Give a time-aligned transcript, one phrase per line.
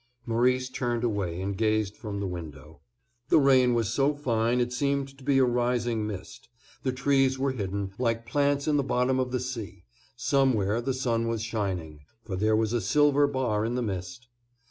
[0.25, 2.81] Maurice turned away and gazed from the window.
[3.29, 6.49] The rain was so fine it seemed to be a rising mist;
[6.81, 9.83] the trees were hidden, like plants in the bottom of the sea;
[10.15, 14.27] somewhere the sun was shining, for there was a silver bar in the mist.